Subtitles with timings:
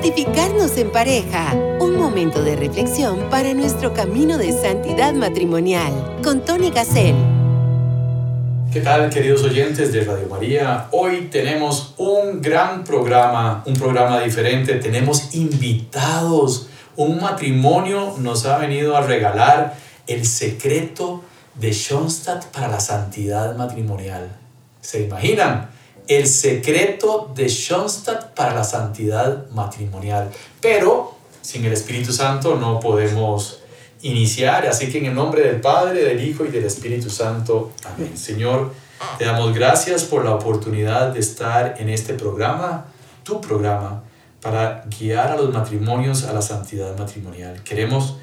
[0.00, 1.54] Santificarnos en pareja.
[1.80, 5.92] Un momento de reflexión para nuestro camino de santidad matrimonial.
[6.22, 7.16] Con Tony Gassel.
[8.72, 10.86] ¿Qué tal, queridos oyentes de Radio María?
[10.92, 14.74] Hoy tenemos un gran programa, un programa diferente.
[14.74, 16.68] Tenemos invitados.
[16.94, 19.74] Un matrimonio nos ha venido a regalar
[20.06, 21.24] el secreto
[21.56, 24.28] de Schoenstatt para la santidad matrimonial.
[24.80, 25.76] ¿Se imaginan?
[26.08, 30.30] El secreto de Schoenstatt para la santidad matrimonial.
[30.60, 33.60] Pero sin el Espíritu Santo no podemos
[34.02, 37.72] iniciar, así que en el nombre del Padre, del Hijo y del Espíritu Santo.
[37.84, 38.16] Amén.
[38.16, 38.72] Señor,
[39.18, 42.86] te damos gracias por la oportunidad de estar en este programa,
[43.22, 44.02] tu programa,
[44.40, 47.62] para guiar a los matrimonios a la santidad matrimonial.
[47.64, 48.16] Queremos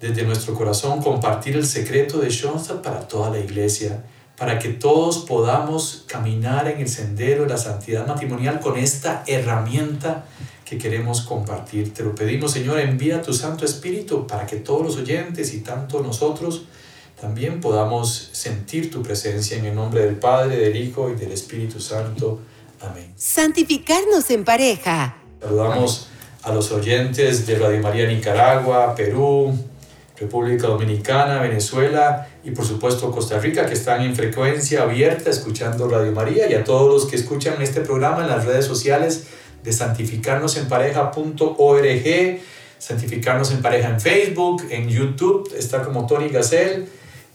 [0.00, 4.02] desde nuestro corazón compartir el secreto de Schoenstatt para toda la iglesia
[4.36, 10.26] para que todos podamos caminar en el sendero de la santidad matrimonial con esta herramienta
[10.64, 11.94] que queremos compartir.
[11.94, 16.02] Te lo pedimos, Señor, envía tu Santo Espíritu para que todos los oyentes y tanto
[16.02, 16.64] nosotros
[17.20, 21.80] también podamos sentir tu presencia en el nombre del Padre, del Hijo y del Espíritu
[21.80, 22.40] Santo.
[22.82, 23.14] Amén.
[23.16, 25.16] Santificarnos en pareja.
[25.40, 26.08] Saludamos
[26.42, 29.58] a los oyentes de Radio María Nicaragua, Perú,
[30.18, 36.12] República Dominicana, Venezuela y por supuesto Costa Rica que están en frecuencia abierta escuchando Radio
[36.12, 39.24] María y a todos los que escuchan este programa en las redes sociales
[39.64, 42.40] de santificarnosenpareja.org,
[42.78, 46.86] santificarnos en pareja en Facebook, en YouTube, está como Tony Gacel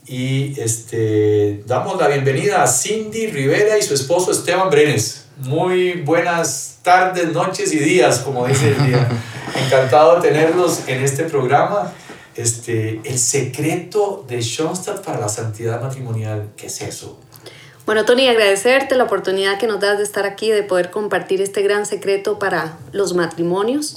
[0.08, 5.26] y este, damos la bienvenida a Cindy Rivera y su esposo Esteban Brenes.
[5.40, 9.10] Muy buenas tardes, noches y días, como dice el día.
[9.66, 11.92] Encantado de tenerlos en este programa
[12.36, 16.50] este, el secreto de Schoenstatt para la santidad matrimonial.
[16.56, 17.20] ¿Qué es eso?
[17.86, 21.62] Bueno, Tony, agradecerte la oportunidad que nos das de estar aquí, de poder compartir este
[21.62, 23.96] gran secreto para los matrimonios.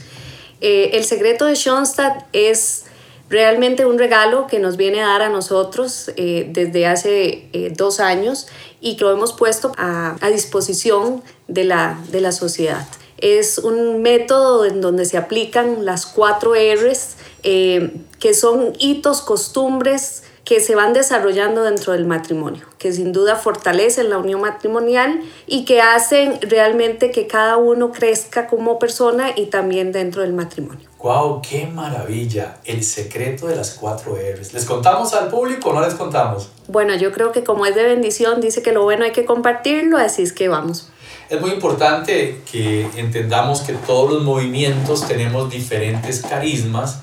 [0.60, 2.84] Eh, el secreto de Schoenstatt es
[3.28, 8.00] realmente un regalo que nos viene a dar a nosotros eh, desde hace eh, dos
[8.00, 8.46] años
[8.80, 12.86] y que lo hemos puesto a, a disposición de la, de la sociedad.
[13.18, 20.24] Es un método en donde se aplican las cuatro R's eh, que son hitos, costumbres
[20.44, 25.64] que se van desarrollando dentro del matrimonio, que sin duda fortalecen la unión matrimonial y
[25.64, 30.88] que hacen realmente que cada uno crezca como persona y también dentro del matrimonio.
[30.98, 31.42] ¡Wow!
[31.42, 32.58] ¡Qué maravilla!
[32.64, 34.52] El secreto de las cuatro R's.
[34.52, 36.50] ¿Les contamos al público o no les contamos?
[36.68, 39.96] Bueno, yo creo que como es de bendición, dice que lo bueno hay que compartirlo,
[39.96, 40.90] así es que vamos.
[41.28, 46.98] Es muy importante que entendamos que todos los movimientos tenemos diferentes carismas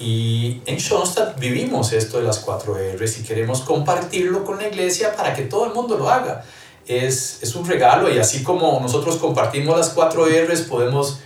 [0.00, 5.14] y en Schoenstatt vivimos esto de las cuatro R's y queremos compartirlo con la iglesia
[5.14, 6.44] para que todo el mundo lo haga.
[6.86, 11.18] Es, es un regalo y así como nosotros compartimos las cuatro R's, podemos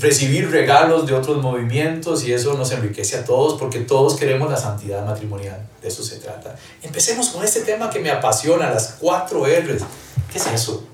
[0.00, 4.56] recibir regalos de otros movimientos y eso nos enriquece a todos porque todos queremos la
[4.56, 5.66] santidad matrimonial.
[5.82, 6.54] De eso se trata.
[6.82, 9.82] Empecemos con este tema que me apasiona, las cuatro R's.
[10.30, 10.84] ¿Qué es eso?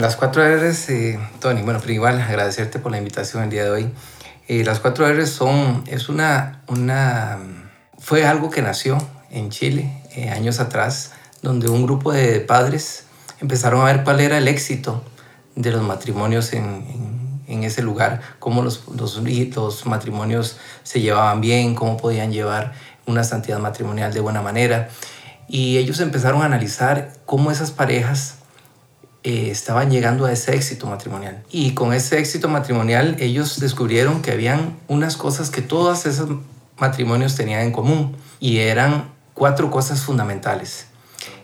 [0.00, 3.90] Las cuatro R's, eh, Tony, bueno, pero agradecerte por la invitación el día de hoy.
[4.48, 7.38] Eh, las cuatro R son, es una, una,
[7.98, 8.98] fue algo que nació
[9.30, 13.04] en Chile eh, años atrás, donde un grupo de padres
[13.40, 15.04] empezaron a ver cuál era el éxito
[15.56, 19.22] de los matrimonios en, en, ese lugar, cómo los, los,
[19.54, 22.72] los matrimonios se llevaban bien, cómo podían llevar
[23.06, 24.88] una santidad matrimonial de buena manera.
[25.48, 28.41] Y ellos empezaron a analizar cómo esas parejas
[29.24, 31.42] eh, estaban llegando a ese éxito matrimonial.
[31.50, 36.28] Y con ese éxito matrimonial ellos descubrieron que habían unas cosas que todos esos
[36.78, 40.86] matrimonios tenían en común y eran cuatro cosas fundamentales.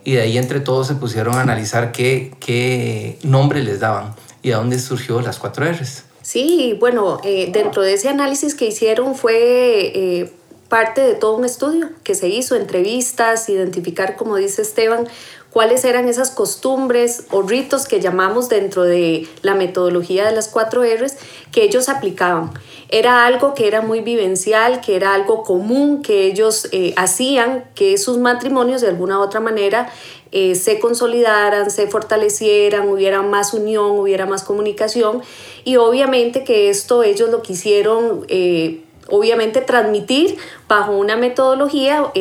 [0.05, 4.49] Y de ahí entre todos se pusieron a analizar qué, qué nombre les daban y
[4.49, 6.05] de dónde surgió las cuatro R's.
[6.23, 10.33] Sí, bueno, eh, dentro de ese análisis que hicieron fue eh,
[10.69, 15.09] parte de todo un estudio que se hizo, entrevistas, identificar, como dice Esteban,
[15.53, 20.83] cuáles eran esas costumbres o ritos que llamamos dentro de la metodología de las cuatro
[20.85, 21.17] R's
[21.53, 22.51] que ellos aplicaban.
[22.91, 27.99] Era algo que era muy vivencial, que era algo común que ellos eh, hacían, que
[27.99, 29.91] sus matrimonios de alguna u otra manera
[30.33, 35.23] eh, se consolidaran, se fortalecieran, hubiera más unión, hubiera más comunicación
[35.65, 38.25] y obviamente que esto ellos lo quisieron...
[38.29, 40.37] Eh, obviamente transmitir
[40.69, 42.13] bajo una metodología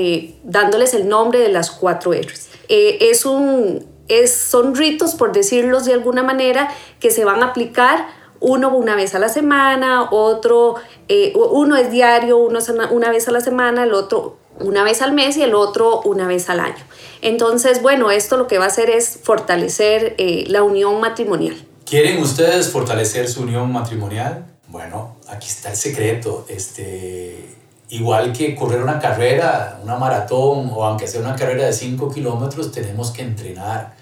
[0.45, 2.47] dándoles el nombre de las cuatro R's.
[2.69, 6.69] Eh, es un, es, son ritos, por decirlos de alguna manera,
[6.99, 8.07] que se van a aplicar
[8.39, 10.75] uno una vez a la semana, otro,
[11.07, 15.01] eh, uno es diario, uno es una vez a la semana, el otro una vez
[15.01, 16.83] al mes y el otro una vez al año.
[17.21, 21.55] Entonces, bueno, esto lo que va a hacer es fortalecer eh, la unión matrimonial.
[21.85, 24.45] ¿Quieren ustedes fortalecer su unión matrimonial?
[24.67, 26.45] Bueno, aquí está el secreto.
[26.49, 27.56] Este,
[27.89, 32.71] igual que correr una carrera, una maratón o aunque sea una carrera de 5 kilómetros,
[32.71, 33.95] tenemos que entrenar.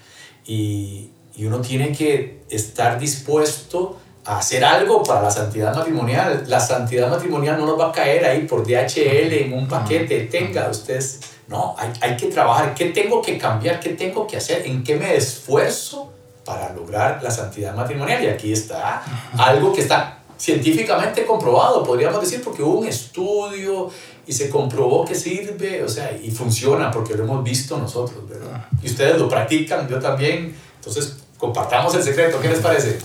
[0.44, 6.44] Y, y uno tiene que estar dispuesto a hacer algo para la santidad matrimonial.
[6.48, 10.22] La santidad matrimonial no nos va a caer ahí por DHL en un paquete.
[10.22, 12.74] Tenga ustedes, no, hay, hay que trabajar.
[12.74, 13.78] ¿Qué tengo que cambiar?
[13.78, 14.66] ¿Qué tengo que hacer?
[14.66, 16.12] ¿En qué me esfuerzo
[16.44, 18.24] para lograr la santidad matrimonial?
[18.24, 19.02] Y aquí está
[19.38, 23.90] algo que está científicamente comprobado, podríamos decir, porque hubo un estudio
[24.26, 28.66] y se comprobó que sirve, o sea, y funciona porque lo hemos visto nosotros, ¿verdad?
[28.82, 30.54] Y ustedes lo practican, yo también.
[30.76, 32.40] Entonces, compartamos el secreto.
[32.40, 32.98] ¿Qué les parece?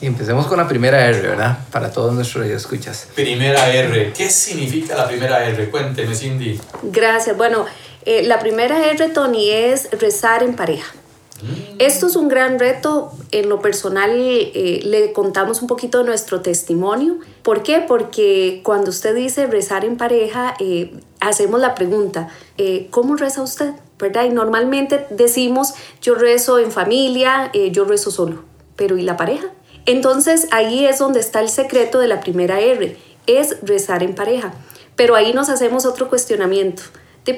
[0.00, 1.58] Y empecemos con la primera R, ¿verdad?
[1.70, 3.08] Para todos nuestros escuchas.
[3.14, 4.12] Primera R.
[4.16, 5.70] ¿Qué significa la primera R?
[5.70, 6.58] Cuénteme, Cindy.
[6.84, 7.36] Gracias.
[7.36, 7.66] Bueno,
[8.06, 10.94] eh, la primera R, Tony, es rezar en pareja.
[11.80, 13.10] Esto es un gran reto.
[13.30, 17.16] En lo personal, eh, le contamos un poquito de nuestro testimonio.
[17.42, 17.80] ¿Por qué?
[17.80, 22.28] Porque cuando usted dice rezar en pareja, eh, hacemos la pregunta,
[22.90, 23.72] ¿cómo reza usted?
[23.98, 24.24] ¿Verdad?
[24.24, 25.72] Y normalmente decimos,
[26.02, 28.44] yo rezo en familia, yo rezo solo.
[28.76, 29.46] Pero ¿y la pareja?
[29.86, 32.94] Entonces ahí es donde está el secreto de la primera R,
[33.26, 34.52] es rezar en pareja.
[34.96, 36.82] Pero ahí nos hacemos otro cuestionamiento.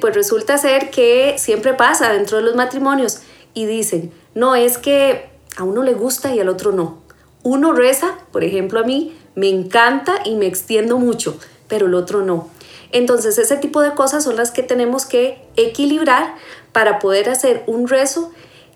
[0.00, 3.20] pues resulta ser que siempre pasa dentro de los matrimonios
[3.54, 6.98] y dicen, no, es que a uno le gusta y al otro no.
[7.42, 11.38] Uno reza, por ejemplo a mí, me encanta y me extiendo mucho,
[11.68, 12.48] pero el otro no.
[12.92, 16.34] Entonces ese tipo de cosas son las que tenemos que equilibrar
[16.72, 18.30] para poder hacer un rezo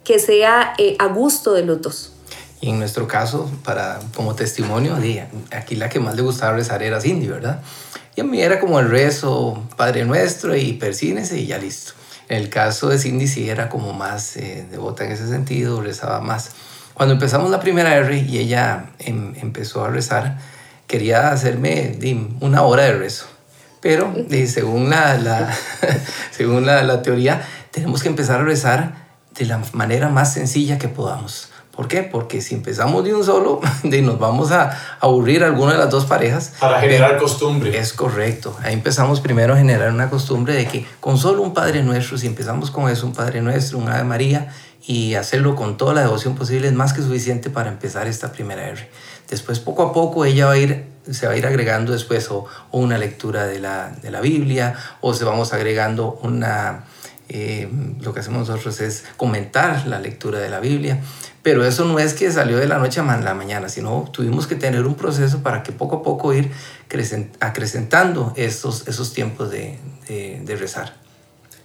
[0.04, 2.12] que sea eh, a gusto de los dos.
[2.60, 4.96] Y en nuestro caso, para, como testimonio,
[5.50, 7.60] aquí la que más le gustaba rezar era Cindy, ¿verdad?
[8.14, 11.92] Y a mí era como el rezo, Padre Nuestro y persínese y ya listo.
[12.28, 16.50] El caso de Cindy sí era como más eh, devota en ese sentido, rezaba más.
[16.94, 20.38] Cuando empezamos la primera R y ella em, empezó a rezar,
[20.86, 21.98] quería hacerme
[22.40, 23.26] una hora de rezo.
[23.80, 24.12] Pero
[24.46, 25.54] según, la,
[26.30, 29.06] según la teoría, tenemos que empezar a rezar
[29.38, 32.02] de la manera más sencilla que podamos ¿Por qué?
[32.02, 36.06] Porque si empezamos de un solo, nos vamos a aburrir a alguna de las dos
[36.06, 36.54] parejas.
[36.58, 37.76] Para generar costumbre.
[37.78, 38.56] Es correcto.
[38.62, 42.26] Ahí empezamos primero a generar una costumbre de que con solo un Padre Nuestro, si
[42.26, 44.48] empezamos con eso, un Padre Nuestro, un Ave María,
[44.86, 48.68] y hacerlo con toda la devoción posible, es más que suficiente para empezar esta primera
[48.68, 48.88] R.
[49.28, 52.46] Después, poco a poco, ella va a ir, se va a ir agregando después o,
[52.70, 56.84] una lectura de la, de la Biblia, o se vamos agregando una...
[57.28, 57.68] Eh,
[58.00, 61.00] lo que hacemos nosotros es comentar la lectura de la Biblia.
[61.46, 64.56] Pero eso no es que salió de la noche a la mañana, sino tuvimos que
[64.56, 66.50] tener un proceso para que poco a poco ir
[67.38, 69.78] acrecentando estos, esos tiempos de,
[70.08, 70.94] de, rezar.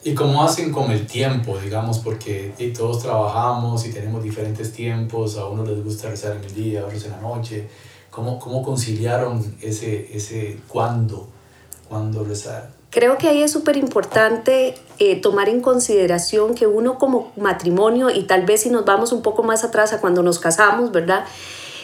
[0.03, 1.97] ¿Y cómo hacen con el tiempo, digamos?
[1.97, 6.81] Porque todos trabajamos y tenemos diferentes tiempos, a unos les gusta rezar en el día,
[6.81, 7.67] a otros en la noche.
[8.11, 11.27] ¿Cómo, cómo conciliaron ese, ese cuándo,
[11.89, 12.80] cuándo rezar?
[12.91, 18.23] Creo que ahí es súper importante eh, tomar en consideración que uno como matrimonio, y
[18.23, 21.23] tal vez si nos vamos un poco más atrás a cuando nos casamos, ¿verdad?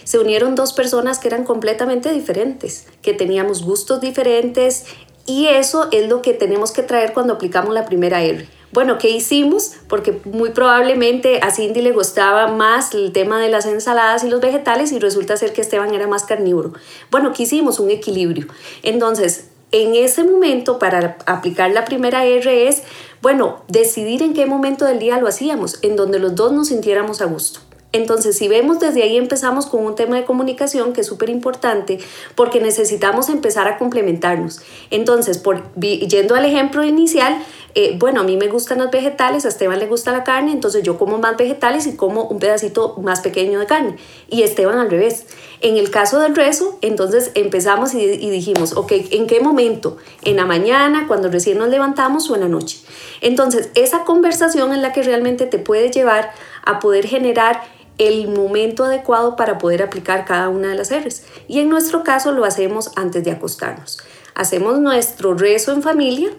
[0.04, 4.84] Se unieron dos personas que eran completamente diferentes, que teníamos gustos diferentes,
[5.26, 8.46] y eso es lo que tenemos que traer cuando aplicamos la primera R.
[8.74, 9.76] Bueno, ¿qué hicimos?
[9.88, 14.42] Porque muy probablemente a Cindy le gustaba más el tema de las ensaladas y los
[14.42, 16.74] vegetales y resulta ser que Esteban era más carnívoro.
[17.12, 17.80] Bueno, ¿qué hicimos?
[17.80, 18.48] Un equilibrio.
[18.84, 22.84] Entonces, en ese momento, para aplicar la primera R es,
[23.22, 27.22] bueno, decidir en qué momento del día lo hacíamos, en donde los dos nos sintiéramos
[27.22, 27.60] a gusto.
[27.94, 32.00] Entonces, si vemos desde ahí empezamos con un tema de comunicación que es súper importante
[32.36, 34.62] porque necesitamos empezar a complementarnos.
[34.92, 37.42] Entonces, por, yendo al ejemplo inicial,
[37.76, 40.84] eh, bueno, a mí me gustan los vegetales, a Esteban le gusta la carne, entonces
[40.84, 43.96] yo como más vegetales y como un pedacito más pequeño de carne.
[44.30, 45.26] Y Esteban al revés.
[45.62, 49.98] En el caso del rezo, entonces empezamos y, dijimos, ok, ¿en qué momento?
[50.22, 52.80] ¿En la mañana, cuando recién nos levantamos o en la noche?
[53.22, 56.32] Entonces, esa conversación es la que realmente te puede llevar
[56.64, 57.64] a poder generar
[57.98, 61.24] el momento adecuado para poder aplicar cada una de las R's.
[61.48, 63.98] Y en nuestro caso lo hacemos antes de acostarnos.
[64.36, 66.30] Hacemos nuestro rezo en familia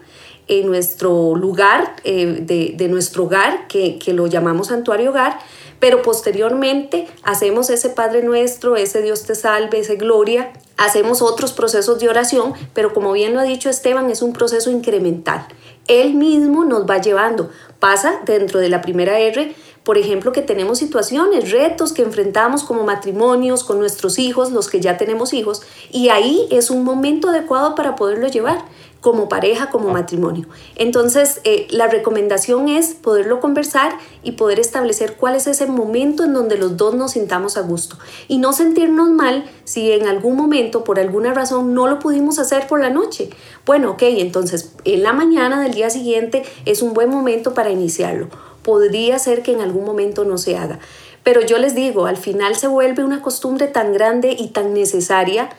[0.49, 5.39] en nuestro lugar, eh, de, de, nuestro hogar, que, que lo llamamos santuario hogar,
[5.79, 11.99] pero posteriormente hacemos ese Padre Nuestro, ese Dios te salve, ese Gloria, hacemos otros procesos
[11.99, 15.47] de oración, pero como bien lo ha dicho Esteban, es un proceso incremental.
[15.87, 19.55] Él mismo nos va llevando, pasa dentro de la primera R
[19.89, 24.79] por ejemplo, que tenemos situaciones, retos que enfrentamos como matrimonios, con nuestros hijos, los que
[24.79, 28.63] ya tenemos hijos, y ahí es un momento adecuado para poderlo llevar
[29.01, 30.45] como pareja, como matrimonio.
[30.75, 36.33] Entonces, eh, la recomendación es poderlo conversar y poder establecer cuál es ese momento en
[36.33, 40.83] donde los dos nos sintamos a gusto y no sentirnos mal si en algún momento,
[40.83, 43.31] por alguna razón, no lo pudimos hacer por la noche.
[43.65, 48.27] Bueno, ok, entonces en la mañana del día siguiente es un buen momento para iniciarlo.
[48.69, 50.77] Podría ser que en algún momento no se haga.
[51.23, 55.49] Pero yo les digo, al final se vuelve una costumbre tan grande y tan necesaria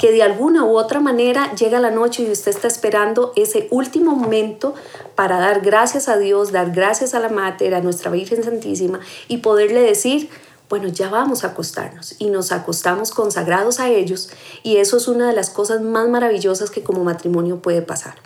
[0.00, 4.16] que de alguna u otra manera llega la noche y usted está esperando ese último
[4.16, 4.74] momento
[5.14, 9.36] para dar gracias a Dios, dar gracias a la Mater, a nuestra Virgen Santísima y
[9.36, 10.28] poderle decir,
[10.68, 14.30] bueno, ya vamos a acostarnos y nos acostamos consagrados a ellos
[14.64, 18.16] y eso es una de las cosas más maravillosas que como matrimonio puede pasar.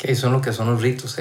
[0.00, 1.18] Que son lo que son los ritos,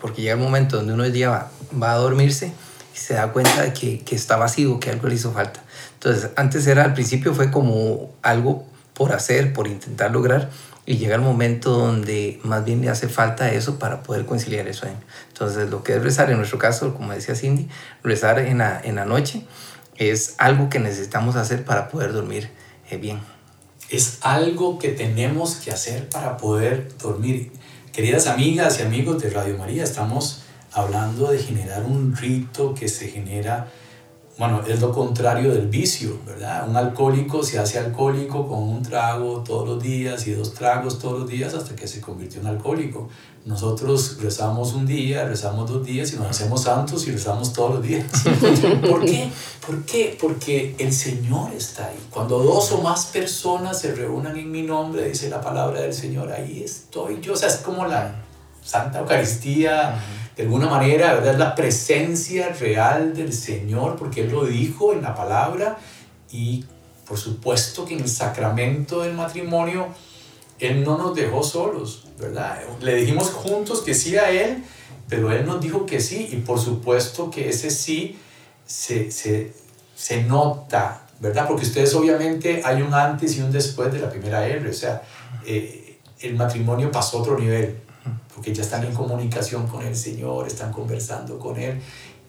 [0.00, 2.52] porque llega el momento donde uno ya va, va a dormirse
[2.94, 5.60] y se da cuenta de que, que está vacío, que algo le hizo falta.
[5.94, 10.48] Entonces, antes era, al principio fue como algo por hacer, por intentar lograr,
[10.86, 14.74] y llega el momento donde más bien le hace falta eso para poder conciliar el
[14.74, 14.96] sueño.
[15.28, 17.68] Entonces, lo que es rezar, en nuestro caso, como decía Cindy,
[18.02, 19.44] rezar en la, en la noche
[19.96, 22.50] es algo que necesitamos hacer para poder dormir
[22.90, 23.20] eh, bien.
[23.90, 27.52] Es algo que tenemos que hacer para poder dormir.
[27.92, 33.08] Queridas amigas y amigos de Radio María, estamos hablando de generar un rito que se
[33.08, 33.70] genera
[34.38, 36.66] bueno, es lo contrario del vicio, ¿verdad?
[36.66, 41.20] Un alcohólico se hace alcohólico con un trago todos los días y dos tragos todos
[41.20, 43.10] los días hasta que se convirtió en alcohólico.
[43.44, 47.82] Nosotros rezamos un día, rezamos dos días y nos hacemos santos y rezamos todos los
[47.82, 48.06] días.
[48.88, 49.30] ¿Por qué?
[49.66, 50.16] ¿Por qué?
[50.18, 51.98] Porque el Señor está ahí.
[52.08, 56.32] Cuando dos o más personas se reúnan en mi nombre, dice la palabra del Señor,
[56.32, 57.34] ahí estoy yo.
[57.34, 58.14] O sea, es como la
[58.64, 60.00] Santa Eucaristía
[60.36, 61.36] de alguna manera, ¿verdad?
[61.36, 65.78] La presencia real del Señor, porque Él lo dijo en la palabra
[66.30, 66.64] y
[67.06, 69.88] por supuesto que en el sacramento del matrimonio
[70.58, 72.60] Él no nos dejó solos, ¿verdad?
[72.80, 74.64] Le dijimos juntos que sí a Él,
[75.08, 78.18] pero Él nos dijo que sí y por supuesto que ese sí
[78.64, 79.52] se, se,
[79.94, 81.46] se nota, ¿verdad?
[81.46, 85.02] Porque ustedes obviamente hay un antes y un después de la primera R, o sea,
[85.44, 87.76] eh, el matrimonio pasó a otro nivel,
[88.34, 91.80] porque ya están en comunicación con el Señor, están conversando con Él.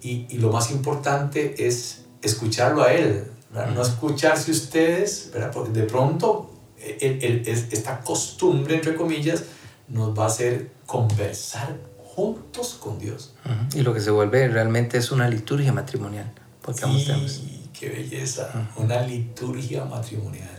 [0.02, 5.52] Y, y lo más importante es escucharlo a Él, no escucharse ustedes, ¿verdad?
[5.54, 6.50] porque de pronto
[6.80, 9.44] el, esta costumbre, entre comillas,
[9.88, 13.36] nos va a hacer conversar juntos con Dios.
[13.76, 16.32] Y lo que se vuelve realmente es una liturgia matrimonial.
[16.62, 16.84] Porque
[17.28, 20.50] sí, qué belleza, una liturgia matrimonial.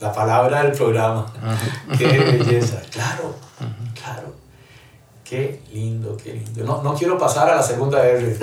[0.00, 1.32] La palabra del programa,
[1.96, 3.47] qué belleza, claro
[4.02, 4.34] Claro.
[5.28, 6.64] Qué lindo, qué lindo.
[6.64, 8.34] No, no quiero pasar a la segunda R.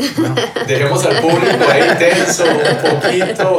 [0.68, 3.58] Dejemos al público ahí tenso un poquito.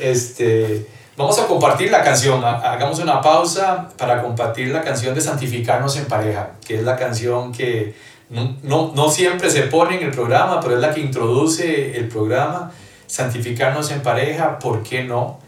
[0.00, 0.84] Este,
[1.16, 2.44] vamos a compartir la canción.
[2.44, 7.52] Hagamos una pausa para compartir la canción de Santificarnos en pareja, que es la canción
[7.52, 7.94] que
[8.30, 12.08] no, no, no siempre se pone en el programa, pero es la que introduce el
[12.08, 12.72] programa.
[13.06, 15.38] Santificarnos en pareja, ¿por qué no?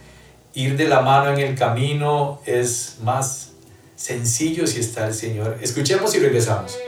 [0.55, 3.52] Ir de la mano en el camino es más
[3.95, 5.59] sencillo si está el Señor.
[5.61, 6.79] Escuchemos y regresamos.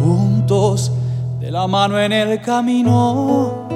[0.00, 0.92] Juntos
[1.40, 3.68] de la mano en el camino,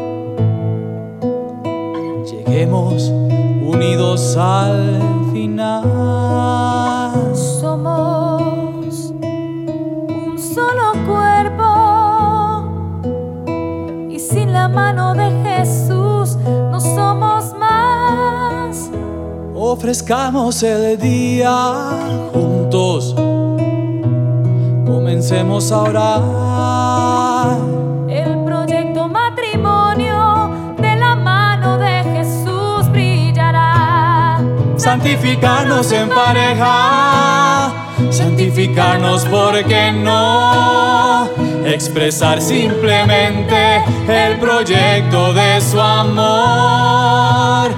[2.24, 5.00] lleguemos unidos al
[5.32, 6.16] final.
[14.76, 16.36] Mano de Jesús
[16.70, 18.90] no somos más.
[19.54, 21.50] Ofrezcamos el día
[22.34, 23.14] juntos,
[24.84, 27.56] comencemos a orar.
[28.06, 34.38] El proyecto matrimonio de la mano de Jesús brillará.
[34.76, 37.72] Santificarnos en pareja,
[38.10, 47.70] santificarnos porque no expresar simplemente el proyecto de su amor.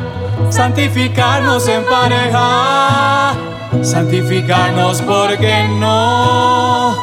[0.51, 3.35] Santificarnos en pareja,
[3.83, 6.97] santificarnos porque no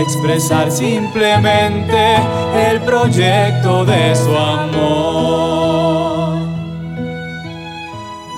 [0.00, 2.16] expresar simplemente
[2.70, 4.82] el proyecto de su amor.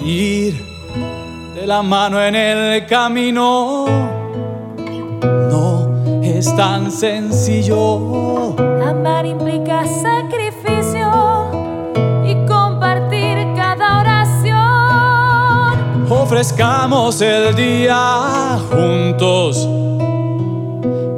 [0.05, 0.63] Ir
[1.55, 4.24] de la mano en el camino
[6.45, 8.55] es tan sencillo.
[8.87, 11.09] Amar implica sacrificio
[12.27, 14.53] y compartir cada oración.
[16.11, 19.67] Ofrezcamos el día juntos.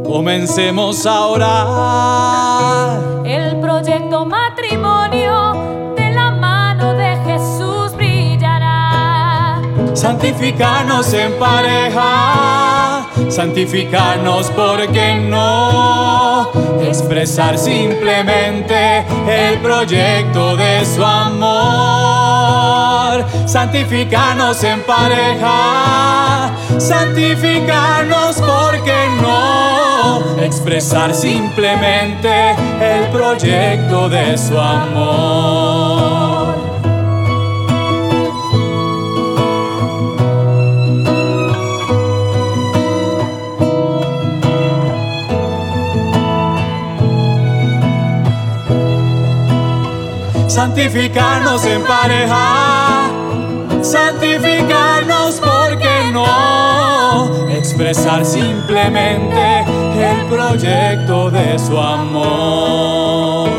[0.07, 3.01] Comencemos a orar.
[3.25, 9.61] El proyecto matrimonio de la mano de Jesús brillará.
[9.93, 12.66] Santificarnos en pareja
[13.29, 16.51] santificarnos porque no
[16.83, 22.37] expresar simplemente el proyecto de su amor.
[23.47, 36.26] Santificarnos en pareja, santificarnos porque no expresar simplemente el proyecto de su amor.
[50.57, 53.11] Santificarnos en pareja,
[53.83, 59.61] santificarnos porque no expresar simplemente
[59.99, 63.51] el proyecto de su amor.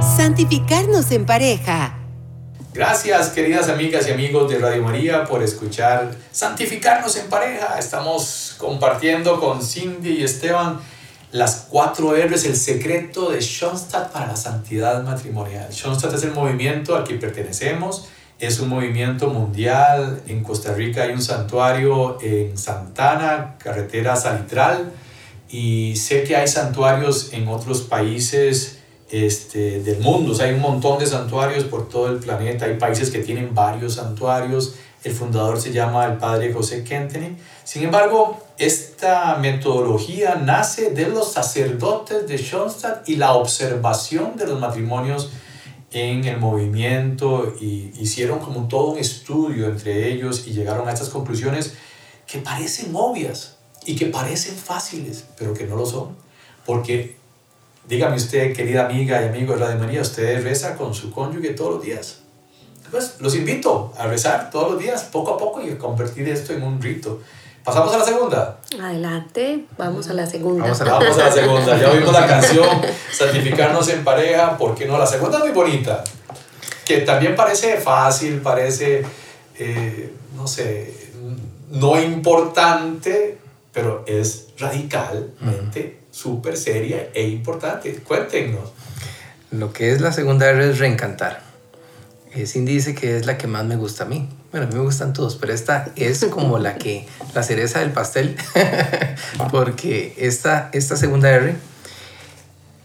[0.00, 1.95] Santificarnos en pareja.
[2.76, 7.78] Gracias, queridas amigas y amigos de Radio María, por escuchar Santificarnos en pareja.
[7.78, 10.78] Estamos compartiendo con Cindy y Esteban
[11.32, 15.72] las cuatro R's, el secreto de Schoenstatt para la santidad matrimonial.
[15.72, 20.20] Schoenstatt es el movimiento al que pertenecemos, es un movimiento mundial.
[20.26, 24.92] En Costa Rica hay un santuario en Santana, carretera Salitral,
[25.48, 30.32] y sé que hay santuarios en otros países este, del mundo.
[30.32, 32.66] O sea, hay un montón de santuarios por todo el planeta.
[32.66, 34.74] Hay países que tienen varios santuarios.
[35.04, 37.36] El fundador se llama el padre José Kenteny.
[37.64, 44.58] Sin embargo, esta metodología nace de los sacerdotes de Schoenstatt y la observación de los
[44.58, 45.30] matrimonios
[45.92, 51.08] en el movimiento y hicieron como todo un estudio entre ellos y llegaron a estas
[51.08, 51.74] conclusiones
[52.26, 56.16] que parecen obvias y que parecen fáciles, pero que no lo son.
[56.64, 57.15] Porque
[57.88, 61.74] Dígame usted, querida amiga y amigo de Radio María, ¿usted reza con su cónyuge todos
[61.76, 62.18] los días?
[62.90, 66.52] Pues los invito a rezar todos los días, poco a poco, y a convertir esto
[66.52, 67.20] en un rito.
[67.64, 68.58] ¿Pasamos a la segunda?
[68.80, 70.62] Adelante, vamos a la segunda.
[70.64, 71.78] Vamos a la- Vamos a la segunda.
[71.80, 72.68] Ya oímos la canción
[73.12, 74.98] Santificarnos en pareja, ¿por qué no?
[74.98, 76.02] La segunda es muy bonita,
[76.84, 79.02] que también parece fácil, parece,
[79.58, 80.92] eh, no sé,
[81.70, 83.38] no importante,
[83.72, 87.92] pero es radicalmente súper seria e importante.
[87.96, 88.70] Cuéntenos.
[89.50, 91.42] Lo que es la segunda R es reencantar.
[92.44, 94.28] Cindy dice que es la que más me gusta a mí.
[94.50, 97.92] Bueno, a mí me gustan todos, pero esta es como la que, la cereza del
[97.92, 98.36] pastel,
[99.50, 101.54] porque esta, esta segunda R,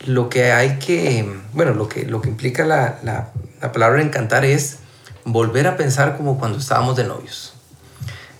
[0.05, 4.45] lo que hay que, bueno, lo que, lo que implica la, la, la palabra encantar
[4.45, 4.77] es
[5.25, 7.53] volver a pensar como cuando estábamos de novios.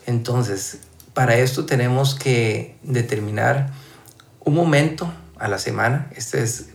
[0.05, 0.79] Entonces,
[1.13, 3.71] para esto tenemos que determinar
[4.43, 6.67] un momento a la semana, este es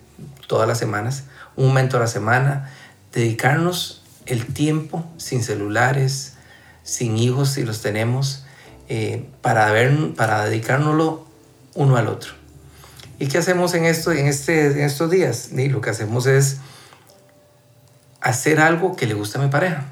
[0.46, 1.24] todas las semanas,
[1.57, 2.70] un momento a la semana,
[3.12, 6.35] dedicarnos el tiempo sin celulares,
[6.83, 8.44] sin hijos si los tenemos,
[8.88, 11.26] eh, para, ver, para dedicárnoslo
[11.74, 12.33] uno al otro.
[13.18, 15.50] ¿Y qué hacemos en, esto, en, este, en estos días?
[15.52, 16.59] Y lo que hacemos es
[18.20, 19.85] hacer algo que le gusta a mi pareja.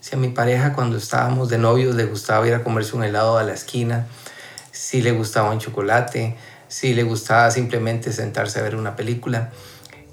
[0.00, 3.38] Si a mi pareja cuando estábamos de novios le gustaba ir a comerse un helado
[3.38, 4.06] a la esquina,
[4.70, 6.36] si le gustaba un chocolate,
[6.68, 9.50] si le gustaba simplemente sentarse a ver una película,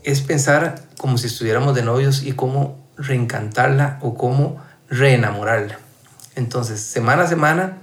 [0.03, 5.79] es pensar como si estuviéramos de novios y cómo reencantarla o cómo reenamorarla.
[6.35, 7.77] Entonces, semana a semana,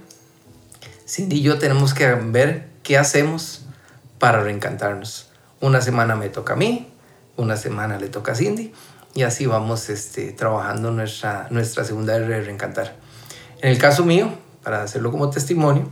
[1.07, 3.65] Cindy y yo tenemos que ver qué hacemos
[4.19, 5.29] para reencantarnos.
[5.59, 6.91] Una semana me toca a mí,
[7.35, 8.73] una semana le toca a Cindy
[9.13, 12.95] y así vamos este, trabajando nuestra, nuestra segunda R de reencantar.
[13.61, 14.33] En el caso mío,
[14.63, 15.89] para hacerlo como testimonio,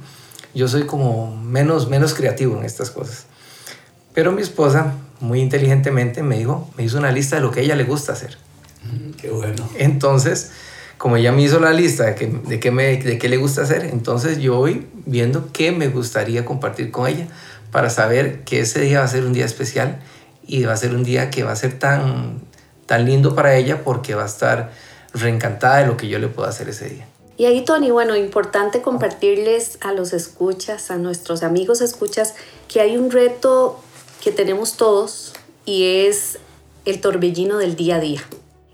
[0.54, 3.26] yo soy como menos, menos creativo en estas cosas.
[4.14, 7.64] Pero mi esposa, muy inteligentemente, me dijo, me hizo una lista de lo que a
[7.64, 8.38] ella le gusta hacer.
[8.84, 9.70] Mm, Qué bueno.
[9.78, 10.52] Entonces,
[10.98, 13.62] como ella me hizo la lista de, que, de, qué me, de qué le gusta
[13.62, 17.28] hacer, entonces yo voy viendo qué me gustaría compartir con ella
[17.72, 20.00] para saber que ese día va a ser un día especial
[20.46, 22.42] y va a ser un día que va a ser tan,
[22.86, 24.72] tan lindo para ella porque va a estar
[25.14, 27.08] reencantada de lo que yo le puedo hacer ese día.
[27.42, 32.36] Y ahí, Tony, bueno, importante compartirles a los escuchas, a nuestros amigos escuchas,
[32.68, 33.80] que hay un reto
[34.24, 35.34] que tenemos todos
[35.66, 36.38] y es
[36.86, 38.22] el torbellino del día a día.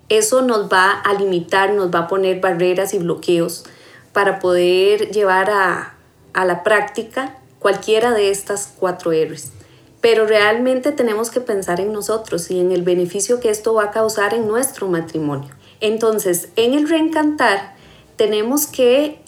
[0.09, 3.63] Eso nos va a limitar, nos va a poner barreras y bloqueos
[4.11, 5.95] para poder llevar a,
[6.33, 9.53] a la práctica cualquiera de estas cuatro R's.
[10.01, 13.91] Pero realmente tenemos que pensar en nosotros y en el beneficio que esto va a
[13.91, 15.55] causar en nuestro matrimonio.
[15.79, 17.76] Entonces, en el reencantar
[18.17, 19.19] tenemos que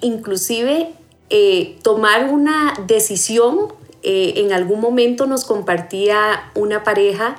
[0.00, 0.92] inclusive
[1.30, 3.72] eh, tomar una decisión.
[4.02, 7.36] Eh, en algún momento nos compartía una pareja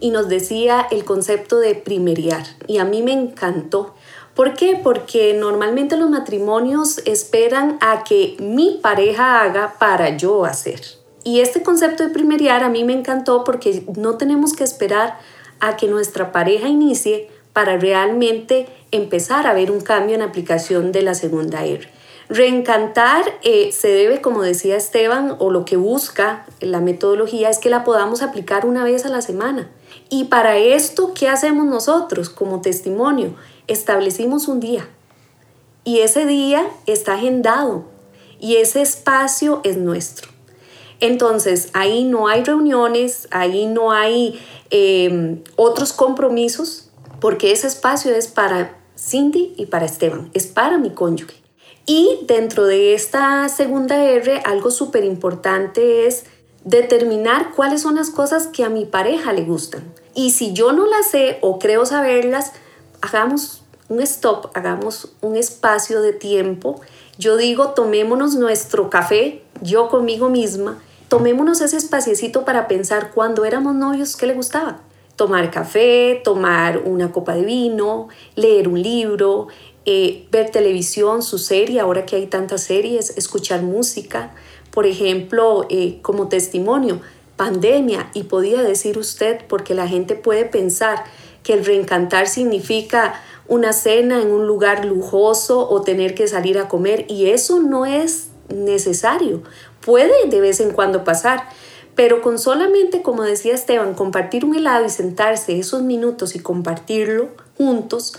[0.00, 3.94] y nos decía el concepto de primeriar y a mí me encantó.
[4.34, 4.78] ¿Por qué?
[4.82, 10.80] Porque normalmente los matrimonios esperan a que mi pareja haga para yo hacer.
[11.24, 15.18] Y este concepto de primeriar a mí me encantó porque no tenemos que esperar
[15.60, 21.02] a que nuestra pareja inicie para realmente empezar a ver un cambio en aplicación de
[21.02, 21.88] la segunda R.
[22.28, 27.70] Reencantar eh, se debe, como decía Esteban, o lo que busca la metodología es que
[27.70, 29.70] la podamos aplicar una vez a la semana.
[30.10, 33.34] Y para esto, ¿qué hacemos nosotros como testimonio?
[33.66, 34.88] Establecimos un día.
[35.84, 37.86] Y ese día está agendado.
[38.38, 40.28] Y ese espacio es nuestro.
[41.00, 44.38] Entonces, ahí no hay reuniones, ahí no hay
[44.70, 50.90] em, otros compromisos, porque ese espacio es para Cindy y para Esteban, es para mi
[50.90, 51.36] cónyuge.
[51.86, 56.24] Y dentro de esta segunda R, algo súper importante es
[56.64, 59.82] determinar cuáles son las cosas que a mi pareja le gustan.
[60.14, 62.52] Y si yo no las sé o creo saberlas,
[63.00, 66.80] hagamos un stop, hagamos un espacio de tiempo.
[67.18, 73.74] Yo digo, tomémonos nuestro café, yo conmigo misma, tomémonos ese espaciecito para pensar cuando éramos
[73.74, 74.80] novios qué le gustaba.
[75.18, 79.48] Tomar café, tomar una copa de vino, leer un libro,
[79.84, 84.32] eh, ver televisión, su serie, ahora que hay tantas series, escuchar música.
[84.70, 87.00] Por ejemplo, eh, como testimonio,
[87.36, 91.02] pandemia, y podía decir usted, porque la gente puede pensar
[91.42, 96.68] que el reencantar significa una cena en un lugar lujoso o tener que salir a
[96.68, 99.42] comer, y eso no es necesario.
[99.80, 101.48] Puede de vez en cuando pasar,
[101.98, 107.30] pero con solamente, como decía Esteban, compartir un helado y sentarse esos minutos y compartirlo
[107.56, 108.14] juntos,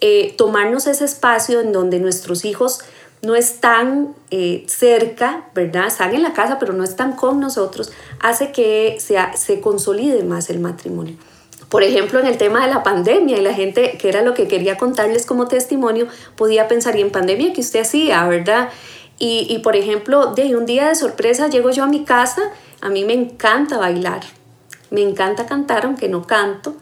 [0.00, 2.80] eh, tomarnos ese espacio en donde nuestros hijos
[3.20, 5.88] no están eh, cerca, ¿verdad?
[5.88, 10.58] Están en la casa, pero no están con nosotros, hace que se consolide más el
[10.58, 11.16] matrimonio.
[11.68, 14.48] Por ejemplo, en el tema de la pandemia y la gente, que era lo que
[14.48, 16.06] quería contarles como testimonio,
[16.36, 18.70] podía pensar, ¿y en pandemia qué usted hacía, verdad?
[19.18, 22.88] Y, y por ejemplo, de un día de sorpresa llego yo a mi casa, a
[22.88, 24.22] mí me encanta bailar,
[24.90, 26.76] me encanta cantar, aunque no canto,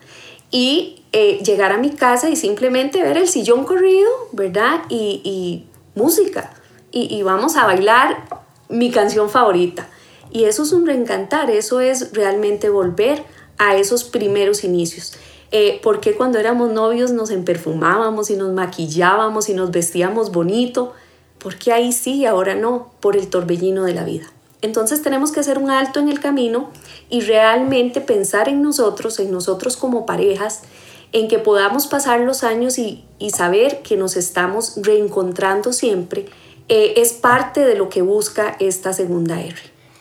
[0.51, 4.83] y eh, llegar a mi casa y simplemente ver el sillón corrido, ¿verdad?
[4.89, 6.53] Y, y música.
[6.91, 8.25] Y, y, vamos a bailar
[8.69, 9.89] mi canción favorita.
[10.31, 13.25] Y eso es un reencantar, eso es realmente volver
[13.59, 15.15] a esos primeros inicios.
[15.51, 20.93] Eh, porque cuando éramos novios nos emperfumábamos y nos maquillábamos y nos vestíamos bonito?
[21.39, 24.27] Porque ahí sí, ahora no, por el torbellino de la vida.
[24.61, 26.71] Entonces tenemos que hacer un alto en el camino
[27.09, 30.63] y realmente pensar en nosotros, en nosotros como parejas,
[31.13, 36.27] en que podamos pasar los años y, saber que nos estamos reencontrando siempre,
[36.69, 39.57] eh, es parte de lo que busca esta segunda R.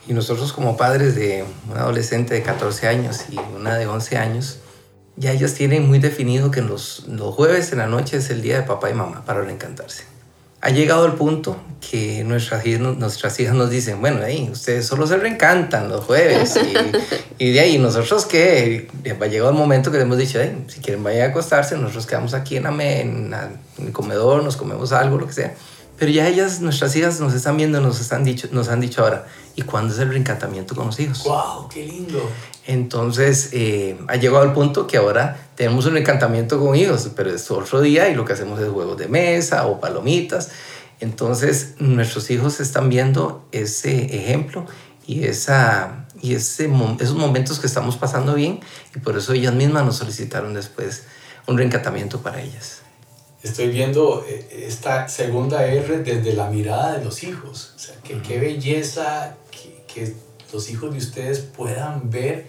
[0.08, 4.60] Y nosotros como padres de un adolescente de 14 años y una de 11 años,
[5.18, 8.58] ya ellos tienen muy definido que los, los jueves en la noche es el día
[8.58, 10.17] de papá y mamá para reencantarse.
[10.62, 11.56] Ha llegado el punto
[11.90, 16.58] que nuestras hijas, nuestras hijas nos dicen, bueno, ahí ustedes solo se reencantan los jueves
[16.58, 20.80] y, y de ahí nosotros que ha llegado el momento que le hemos dicho, si
[20.80, 23.34] quieren vayan a acostarse, nosotros quedamos aquí en, en,
[23.78, 25.54] en el comedor, nos comemos algo, lo que sea
[25.98, 29.26] pero ya ellas, nuestras hijas, nos están viendo, nos, están dicho, nos han dicho ahora,
[29.58, 31.24] ¿y cuándo es el reencantamiento con los hijos?
[31.24, 31.68] ¡Wow!
[31.68, 32.22] ¡Qué lindo!
[32.68, 37.50] Entonces, eh, ha llegado al punto que ahora tenemos un encantamiento con hijos, pero es
[37.50, 40.52] otro día y lo que hacemos es juegos de mesa o palomitas.
[41.00, 44.68] Entonces, nuestros hijos están viendo ese ejemplo
[45.08, 48.60] y, esa, y ese, esos momentos que estamos pasando bien
[48.96, 51.06] y por eso ellas mismas nos solicitaron después
[51.48, 52.77] un reencantamiento para ellas
[53.44, 57.74] estoy viendo eh, esta segunda R desde la mirada de los hijos.
[57.76, 60.14] O sea, que, qué belleza que, que,
[60.54, 62.48] los hijos de ustedes puedan ver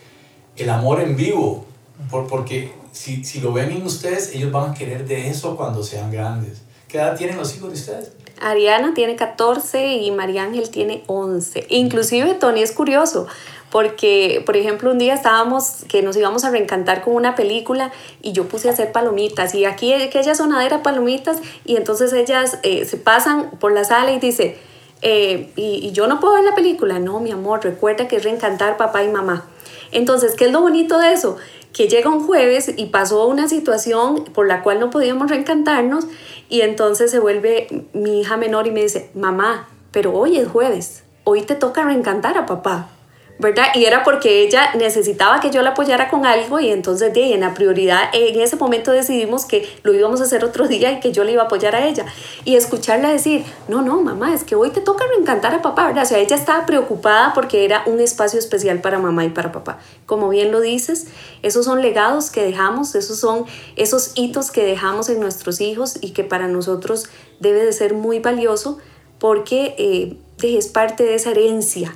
[0.56, 1.66] el amor en vivo.
[2.10, 5.82] Por, porque si, si, lo ven en ustedes, ellos van a querer de eso cuando
[5.82, 6.62] sean grandes.
[6.86, 8.12] ¿Qué edad tienen los hijos de ustedes?
[8.40, 11.66] Ariana tiene 14 y María Ángel tiene 11.
[11.70, 13.26] Inclusive Tony es curioso
[13.70, 18.32] porque, por ejemplo, un día estábamos que nos íbamos a reencantar con una película y
[18.32, 22.96] yo puse a hacer palomitas y aquí aquella sonadera palomitas y entonces ellas eh, se
[22.96, 24.56] pasan por la sala y dice,
[25.02, 26.98] eh, y, y, yo no puedo ver la película.
[26.98, 29.48] No, mi amor, recuerda que es reencantar papá y mamá.
[29.92, 31.36] Entonces, ¿qué es lo bonito de eso?
[31.72, 36.06] Que llega un jueves y pasó una situación por la cual no podíamos reencantarnos
[36.48, 41.04] y entonces se vuelve mi hija menor y me dice, mamá, pero hoy es jueves,
[41.24, 42.90] hoy te toca reencantar a papá.
[43.38, 43.66] ¿Verdad?
[43.74, 47.40] Y era porque ella necesitaba que yo la apoyara con algo y entonces de en
[47.40, 51.12] la prioridad, en ese momento decidimos que lo íbamos a hacer otro día y que
[51.12, 52.04] yo le iba a apoyar a ella.
[52.44, 56.04] Y escucharla decir, no, no, mamá, es que hoy te toca reencantar a papá, ¿verdad?
[56.04, 59.78] O sea, ella estaba preocupada porque era un espacio especial para mamá y para papá.
[60.06, 61.06] Como bien lo dices,
[61.42, 63.44] esos son legados que dejamos, esos son
[63.76, 68.18] esos hitos que dejamos en nuestros hijos y que para nosotros debe de ser muy
[68.18, 68.78] valioso
[69.18, 71.94] porque eh, es parte de esa herencia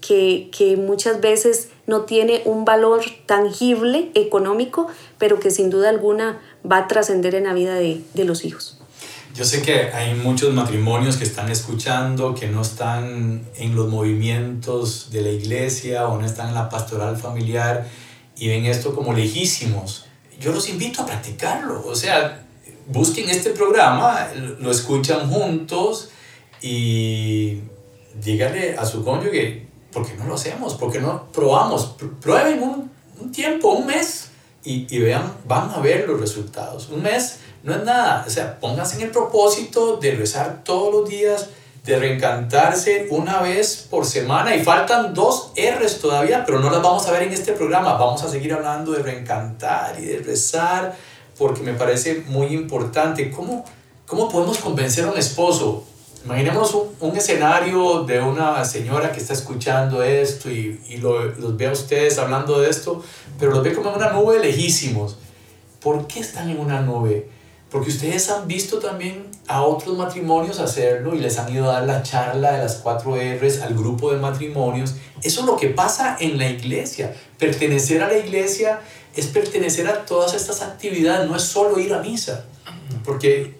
[0.00, 6.78] que, muchas veces no tiene un valor tangible, económico, pero que sin duda alguna va
[6.78, 8.78] a trascender en la vida de, de los hijos.
[9.34, 15.10] Yo sé que hay muchos matrimonios que están escuchando, que no están en los movimientos
[15.12, 17.86] de la iglesia o no están en la pastoral familiar
[18.36, 20.06] y ven esto como lejísimos.
[20.40, 21.86] Yo los invito a practicarlo.
[21.86, 22.44] O sea,
[22.88, 26.10] busquen este programa, lo escuchan juntos
[26.60, 27.60] y
[28.22, 30.74] díganle a su cónyuge, ¿por qué no lo hacemos?
[30.74, 31.96] ¿Por qué no probamos?
[32.20, 34.30] Prueben un, un tiempo, un mes,
[34.64, 36.88] y, y, vean, van a ver los resultados.
[36.90, 41.08] Un mes no es nada, o sea, pónganse en el propósito de rezar todos los
[41.08, 41.48] días,
[41.84, 47.06] de reencantarse una vez por semana, y faltan dos R's todavía, pero no las vamos
[47.06, 50.94] a ver en este programa, vamos a seguir hablando de reencantar y de rezar,
[51.38, 53.30] porque me parece muy importante.
[53.30, 53.64] ¿Cómo,
[54.06, 55.84] cómo podemos convencer a un esposo?
[56.24, 61.56] Imaginemos un, un, escenario de una señora que está escuchando esto y, y lo, los
[61.56, 63.02] ve a ustedes hablando de esto,
[63.38, 65.16] pero los ve como en una nube lejísimos.
[65.80, 67.28] ¿Por qué están en una nube?
[67.70, 71.86] Porque ustedes han visto también a otros matrimonios hacerlo y les han ido a dar
[71.86, 74.94] la charla de las cuatro R's al grupo de matrimonios.
[75.22, 77.14] Eso es lo que pasa en la iglesia.
[77.38, 78.80] Pertenecer a la iglesia
[79.14, 82.44] es pertenecer a todas estas actividades, no es solo ir a misa.
[83.04, 83.59] Porque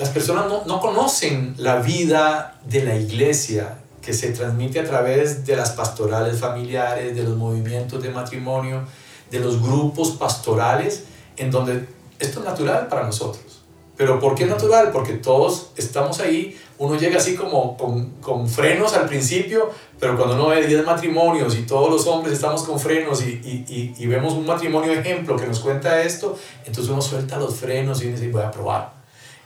[0.00, 5.44] las personas no, no, conocen la vida de la iglesia que se transmite a través
[5.44, 8.84] de las pastorales familiares, de los movimientos de matrimonio,
[9.30, 11.04] de los grupos pastorales,
[11.36, 11.86] en donde
[12.18, 13.60] esto es natural para nosotros.
[13.94, 14.90] Pero ¿por qué natural?
[14.90, 20.34] Porque todos estamos ahí, uno llega así como con, con frenos al principio, pero cuando
[20.34, 23.32] uno ve 10 matrimonios y todos los hombres estamos con frenos y,
[23.68, 28.02] y, y, vemos un matrimonio ejemplo que nos cuenta esto, entonces uno suelta los frenos
[28.02, 28.99] y dice, voy a probar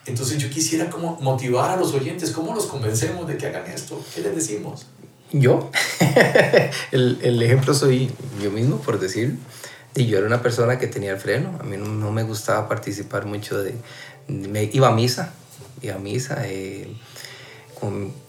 [0.06, 4.02] entonces yo quisiera como motivar a los oyentes, ¿cómo los convencemos de que hagan esto?
[4.14, 4.86] ¿Qué les decimos?
[5.32, 5.70] Yo,
[6.92, 8.10] el, el, ejemplo soy
[8.42, 9.38] yo mismo, por decir.
[9.96, 11.58] Y yo era una persona que tenía el freno.
[11.60, 13.74] A mí no, no me gustaba participar mucho de...
[14.28, 15.32] Me, iba a misa,
[15.82, 16.88] iba a misa, eh,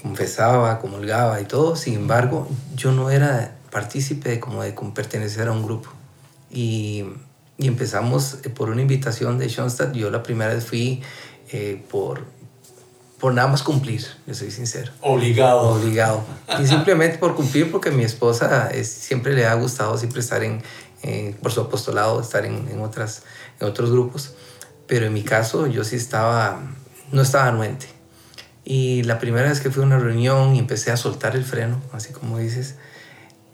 [0.01, 1.75] confesaba, comulgaba y todo.
[1.75, 5.89] Sin embargo, yo no era partícipe como de pertenecer a un grupo.
[6.51, 7.03] Y,
[7.57, 9.93] y empezamos por una invitación de Schoenstatt.
[9.93, 11.01] Yo la primera vez fui
[11.51, 12.23] eh, por,
[13.19, 14.91] por nada más cumplir, le soy sincero.
[15.01, 15.61] Obligado.
[15.61, 16.23] Obligado.
[16.59, 20.61] Y simplemente por cumplir, porque mi esposa es, siempre le ha gustado siempre estar en,
[21.41, 23.23] por su apostolado, estar en, en, otras,
[23.59, 24.33] en otros grupos.
[24.87, 26.61] Pero en mi caso, yo sí estaba,
[27.11, 27.87] no estaba anuente.
[28.63, 31.79] Y la primera vez que fui a una reunión y empecé a soltar el freno,
[31.93, 32.75] así como dices,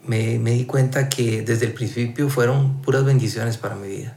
[0.04, 4.16] me, me di cuenta que desde el principio fueron puras bendiciones para mi vida.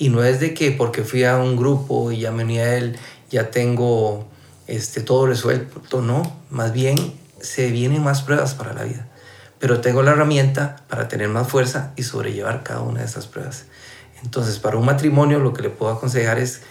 [0.00, 2.74] Y no es de que porque fui a un grupo y ya me uní a
[2.74, 2.98] él,
[3.30, 4.26] ya tengo
[4.66, 6.40] este, todo resuelto, no.
[6.48, 6.96] Más bien
[7.38, 9.06] se vienen más pruebas para la vida.
[9.58, 13.66] Pero tengo la herramienta para tener más fuerza y sobrellevar cada una de esas pruebas.
[14.24, 16.62] Entonces, para un matrimonio lo que le puedo aconsejar es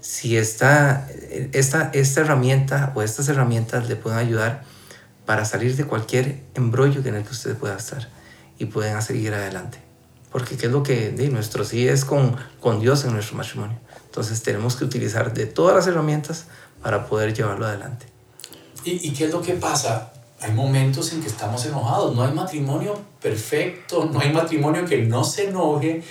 [0.00, 1.08] si esta,
[1.52, 4.64] esta, esta herramienta o estas herramientas le pueden ayudar
[5.26, 8.08] para salir de cualquier embrollo en el que usted pueda estar
[8.58, 9.93] y pueden seguir adelante
[10.34, 13.78] porque qué es lo que de, nuestro sí es con, con Dios en nuestro matrimonio.
[14.06, 16.46] Entonces tenemos que utilizar de todas las herramientas
[16.82, 18.06] para poder llevarlo adelante.
[18.84, 20.12] ¿Y, ¿Y qué es lo que pasa?
[20.40, 25.22] Hay momentos en que estamos enojados, no hay matrimonio perfecto, no hay matrimonio que no
[25.22, 26.02] se enoje,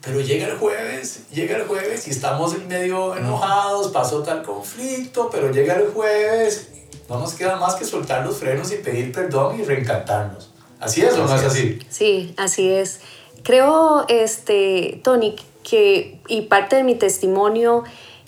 [0.00, 5.28] pero llega el jueves, llega el jueves y estamos en medio enojados, pasó tal conflicto,
[5.28, 6.68] pero llega el jueves,
[7.08, 10.52] no nos queda más que soltar los frenos y pedir perdón y reencantarnos.
[10.78, 11.80] ¿Así es o no es así?
[11.90, 13.00] Sí, así es.
[13.42, 17.84] Creo, este, Tony, que, y parte de mi testimonio,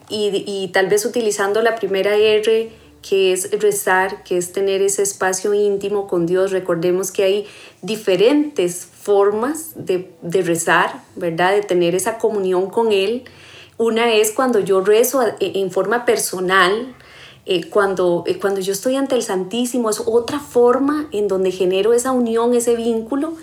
[0.09, 2.71] y, y tal vez utilizando la primera R,
[3.09, 6.53] que es rezar, que es tener ese espacio íntimo con Dios.
[6.53, 7.47] Recordemos que hay
[7.83, 11.55] diferentes formas de, de, rezar, ¿verdad?
[11.55, 13.25] De tener esa comunión con Él.
[13.77, 16.95] Una es cuando yo rezo en forma personal,
[17.45, 21.93] eh, cuando, eh, cuando yo estoy ante el Santísimo, es otra forma en donde genero
[21.93, 23.35] esa unión, ese vínculo.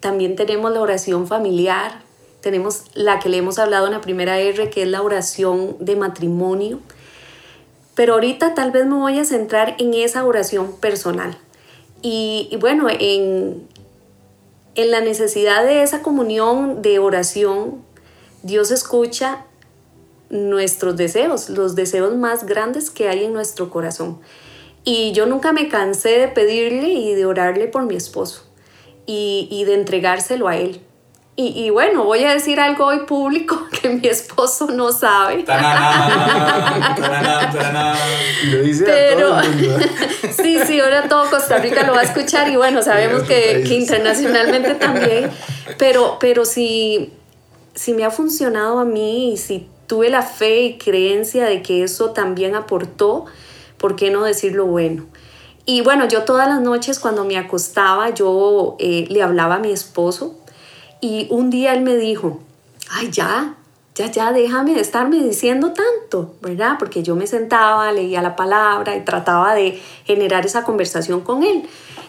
[0.00, 2.02] También tenemos la oración familiar,
[2.40, 5.96] tenemos la que le hemos hablado en la primera R, que es la oración de
[5.96, 6.80] matrimonio.
[7.94, 11.36] Pero ahorita tal vez me voy a centrar en esa oración personal.
[12.02, 13.66] Y, y bueno, en,
[14.74, 17.82] en la necesidad de esa comunión de oración,
[18.42, 19.44] Dios escucha
[20.28, 24.20] nuestros deseos, los deseos más grandes que hay en nuestro corazón.
[24.84, 28.45] Y yo nunca me cansé de pedirle y de orarle por mi esposo
[29.06, 30.80] y, y de entregárselo a él.
[31.38, 35.44] Y, y, bueno, voy a decir algo hoy público que mi esposo no sabe.
[38.50, 39.86] Lo dice Pero, a todo el mundo.
[40.42, 43.74] sí, sí, ahora todo Costa Rica lo va a escuchar y bueno, sabemos que, que
[43.74, 45.30] internacionalmente también.
[45.76, 47.12] Pero, pero si,
[47.74, 51.82] si me ha funcionado a mí y si tuve la fe y creencia de que
[51.82, 53.26] eso también aportó,
[53.76, 55.04] ¿por qué no decir lo bueno?
[55.68, 59.72] Y bueno, yo todas las noches cuando me acostaba, yo eh, le hablaba a mi
[59.72, 60.36] esposo
[61.00, 62.38] y un día él me dijo,
[62.88, 63.56] ay, ya,
[63.96, 66.76] ya, ya, déjame de estarme diciendo tanto, ¿verdad?
[66.78, 71.64] Porque yo me sentaba, leía la palabra y trataba de generar esa conversación con él.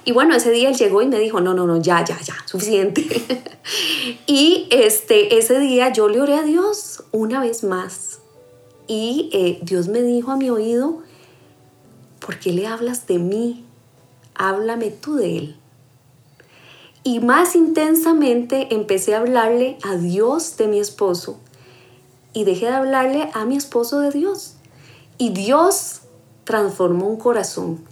[0.06, 2.36] Y bueno, ese día él llegó y me dijo, no, no, no, ya, ya, ya,
[2.46, 3.06] suficiente.
[4.28, 8.20] y este, ese día yo le oré a Dios una vez más.
[8.86, 11.00] Y eh, Dios me dijo a mi oído,
[12.28, 13.64] ¿por qué le hablas de mí?
[14.36, 15.56] Háblame tú de él.
[17.02, 21.40] Y más intensamente empecé a hablarle a Dios de mi esposo
[22.34, 24.56] y dejé de hablarle a mi esposo de Dios.
[25.18, 26.02] Y Dios
[26.44, 27.86] transformó un corazón.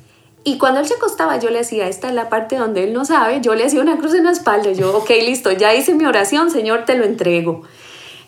[0.43, 3.05] Y cuando él se acostaba, yo le hacía, esta es la parte donde él no
[3.05, 4.73] sabe, yo le hacía una cruz en la espalda.
[4.73, 7.61] Yo, ok, listo, ya hice mi oración, Señor, te lo entrego.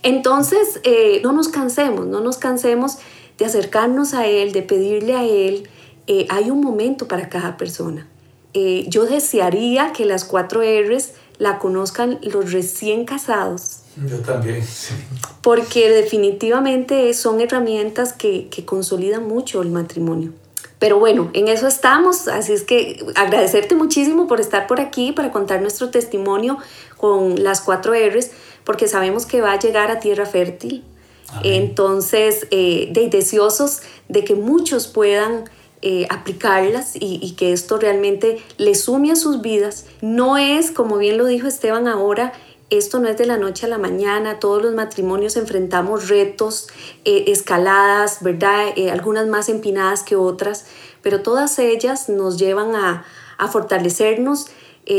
[0.03, 2.97] Entonces, eh, no nos cansemos, no nos cansemos
[3.37, 5.67] de acercarnos a Él, de pedirle a Él.
[6.07, 8.07] Eh, hay un momento para cada persona.
[8.53, 14.95] Eh, yo desearía que las cuatro R's la conozcan los recién casados, Yo también, sí.
[15.41, 20.33] porque definitivamente son herramientas que, que consolidan mucho el matrimonio.
[20.79, 25.31] Pero bueno, en eso estamos, así es que agradecerte muchísimo por estar por aquí para
[25.31, 26.57] contar nuestro testimonio
[26.97, 28.31] con las cuatro R's,
[28.63, 30.83] porque sabemos que va a llegar a tierra fértil.
[31.29, 31.53] Amén.
[31.53, 35.49] Entonces, eh, de, deseosos de que muchos puedan
[35.83, 39.85] eh, aplicarlas y, que esto realmente les sume a sus vidas.
[40.01, 42.33] No es, como bien lo dijo Esteban ahora,
[42.71, 46.67] esto no es de la noche a la mañana, todos los matrimonios enfrentamos retos,
[47.05, 48.69] eh, escaladas, ¿verdad?
[48.75, 50.65] Eh, algunas más empinadas que otras,
[51.03, 53.05] pero todas ellas nos llevan a,
[53.37, 54.47] a fortalecernos.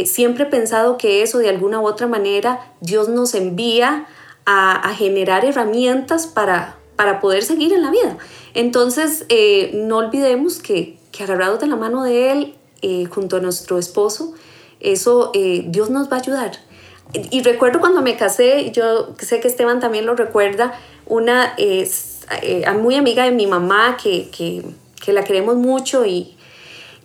[0.04, 4.06] Siempre he pensado que eso de alguna u otra manera Dios nos envía
[4.44, 8.18] a, a generar herramientas para, para poder seguir en la vida.
[8.54, 13.40] Entonces, eh, no olvidemos que, que agarrados de la mano de Él, eh, junto a
[13.40, 14.34] nuestro esposo,
[14.80, 16.58] eso eh, Dios nos va a ayudar.
[17.30, 20.74] Y recuerdo cuando me casé, yo sé que Esteban también lo recuerda,
[21.06, 21.54] una
[22.80, 24.64] muy amiga de mi mamá que, que,
[25.00, 26.36] que la queremos mucho y,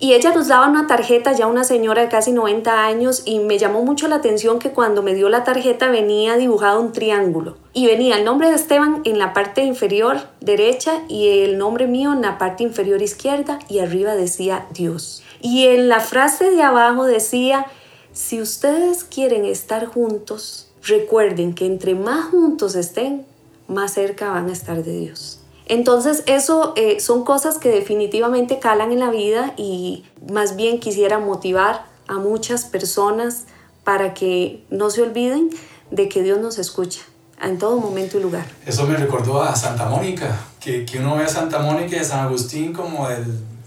[0.04, 3.58] y ella nos daba una tarjeta, ya una señora de casi 90 años, y me
[3.58, 7.56] llamó mucho la atención que cuando me dio la tarjeta venía dibujado un triángulo.
[7.72, 12.12] Y venía el nombre de Esteban en la parte inferior derecha y el nombre mío
[12.12, 15.24] en la parte inferior izquierda y arriba decía Dios.
[15.40, 17.66] Y en la frase de abajo decía,
[18.12, 23.26] si ustedes quieren estar juntos, recuerden que entre más juntos estén,
[23.70, 25.43] más cerca van a estar de Dios.
[25.66, 31.20] Entonces, eso eh, son cosas que definitivamente calan en la vida y más bien quisiera
[31.20, 33.46] motivar a muchas personas
[33.84, 35.50] para que no se olviden
[35.92, 37.02] de que Dios nos escucha
[37.42, 38.46] en todo momento y lugar.
[38.66, 42.04] Eso me recordó a Santa Mónica, que, que uno ve a Santa Mónica y a
[42.04, 43.26] San Agustín como el,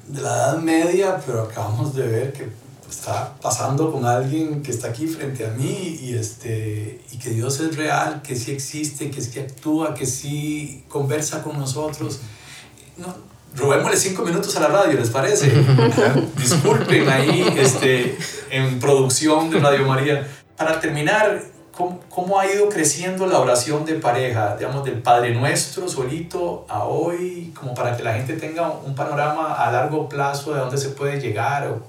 [0.09, 2.48] de la Edad Media, pero acabamos de ver que
[2.90, 7.61] está pasando con alguien que está aquí frente a mí y, este, y que Dios
[7.61, 12.20] es real, que sí existe, que sí actúa, que sí conversa con nosotros.
[12.96, 13.14] No,
[13.57, 15.51] robémosle cinco minutos a la radio, ¿les parece?
[16.37, 18.16] Disculpen ahí este,
[18.51, 20.27] en producción de Radio María.
[20.57, 25.88] Para terminar, ¿cómo, ¿cómo, ha ido creciendo la oración de pareja, digamos, del Padre Nuestro
[25.88, 30.61] solito a hoy, como para que la gente tenga un panorama a largo plazo de
[30.61, 31.66] dónde se puede llegar?
[31.68, 31.83] O,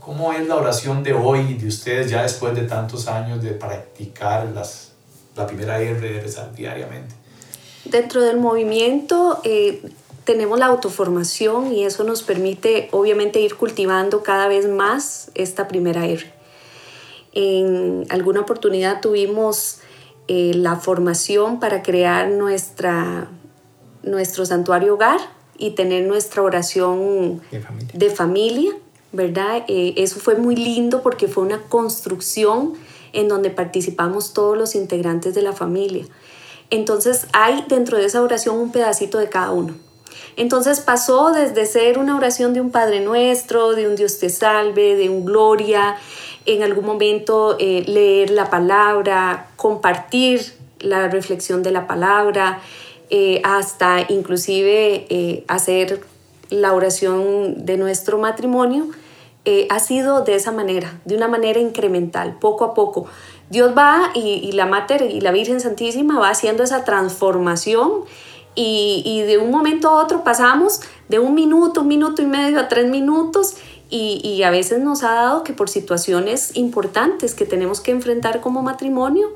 [0.00, 4.46] ¿Cómo es la oración de hoy de ustedes ya después de tantos años de practicar
[4.54, 4.92] las,
[5.36, 7.14] la primera R de rezar diariamente?
[7.84, 9.82] Dentro del movimiento eh,
[10.24, 16.06] tenemos la autoformación y eso nos permite obviamente ir cultivando cada vez más esta primera
[16.06, 16.32] R.
[17.32, 19.78] En alguna oportunidad tuvimos
[20.26, 23.28] eh, la formación para crear nuestra,
[24.02, 25.20] nuestro santuario hogar
[25.56, 27.92] y tener nuestra oración De familia.
[27.94, 28.72] de familia
[29.12, 29.64] ¿verdad?
[29.68, 32.74] Eh, eso fue muy lindo porque fue una construcción
[33.12, 36.04] en donde participamos todos los integrantes de la familia.
[36.70, 39.74] Entonces hay dentro de esa oración un pedacito de cada uno.
[40.36, 44.94] Entonces pasó desde ser una oración de un Padre Nuestro, de un Dios te salve,
[44.94, 45.96] de un Gloria,
[46.44, 52.60] en algún momento eh, leer la palabra, compartir la reflexión de la palabra,
[53.10, 56.00] eh, hasta inclusive hacer
[56.50, 58.88] la oración de nuestro matrimonio,
[59.70, 63.06] ha sido de esa manera, de una manera incremental, poco a poco.
[63.50, 68.04] Dios va y, y la Mater y la Virgen Santísima va haciendo esa transformación
[68.54, 72.58] y, y, de un momento a otro pasamos de un minuto, un minuto y medio
[72.58, 73.56] a tres minutos
[73.88, 78.40] y, y, a veces nos ha dado que por situaciones importantes que tenemos que enfrentar
[78.40, 79.28] como matrimonio,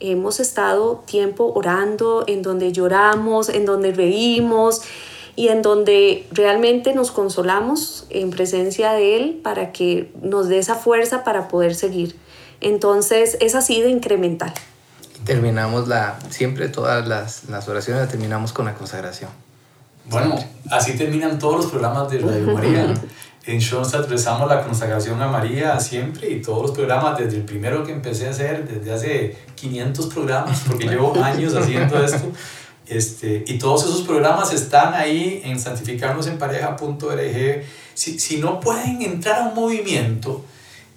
[0.00, 4.82] hemos estado tiempo orando, en donde lloramos, en donde reímos
[5.36, 10.74] y en donde realmente nos consolamos en presencia de Él para que nos dé esa
[10.74, 12.16] fuerza para poder seguir.
[12.60, 14.52] Entonces es así de incremental.
[15.24, 19.30] terminamos la, siempre todas las, las oraciones las terminamos con la consagración.
[20.06, 20.36] Bueno,
[20.70, 22.94] así terminan todos los programas de Radio María.
[23.46, 27.84] En Schoenstatt rezamos la consagración a María siempre y todos los programas, desde el primero
[27.84, 32.32] que empecé a hacer, desde hace 500 programas, porque llevo años haciendo esto.
[32.86, 37.64] Este, y todos esos programas están ahí en santificarnosenpareja.org.
[37.94, 40.44] Si, si no pueden entrar a un movimiento,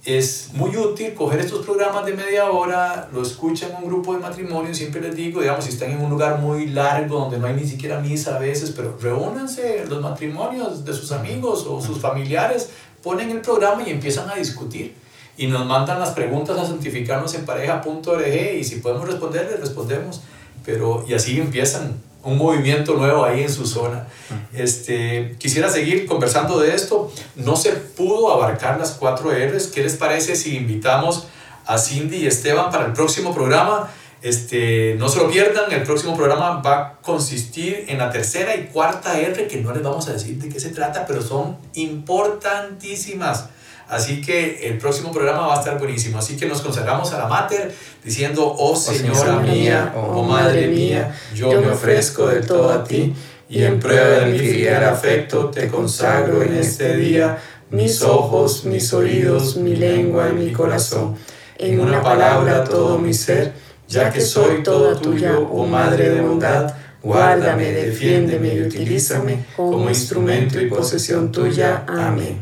[0.08, 4.74] es muy útil coger estos programas de media hora, lo escuchan un grupo de matrimonio,
[4.74, 7.68] siempre les digo, digamos, si están en un lugar muy largo donde no hay ni
[7.68, 12.70] siquiera misa a veces, pero reúnanse los matrimonios de sus amigos o sus familiares,
[13.04, 14.96] ponen el programa y empiezan a discutir.
[15.36, 20.22] Y nos mandan las preguntas a santificarnos en pareja.org y si podemos responder, les respondemos.
[20.68, 24.06] Pero, y así empiezan un movimiento nuevo ahí en su zona.
[24.54, 27.10] Este, quisiera seguir conversando de esto.
[27.38, 29.68] No se pudo abarcar las cuatro R's.
[29.68, 31.28] ¿Qué les parece si invitamos
[31.66, 33.90] a Cindy y Esteban para el próximo programa?
[34.22, 38.66] Este, no se lo pierdan, el próximo programa va a consistir en la tercera y
[38.66, 43.46] cuarta R, que no les vamos a decir de qué se trata, pero son importantísimas.
[43.90, 46.18] Así que el próximo programa va a estar buenísimo.
[46.18, 47.74] Así que nos consagramos a la Mater
[48.04, 52.84] diciendo, oh, oh Señora mía, oh, oh Madre mía, yo me ofrezco del todo a
[52.84, 53.14] ti
[53.50, 57.38] y en prueba de mi fiel afecto te consagro en este día
[57.70, 61.16] mis ojos, mis oídos, mi lengua y mi corazón.
[61.58, 63.54] En una palabra todo mi ser,
[63.88, 70.60] ya que soy todo tuyo, oh Madre de bondad, guárdame, defiéndeme y utilízame como instrumento
[70.60, 71.86] y posesión tuya.
[71.88, 72.40] Amén.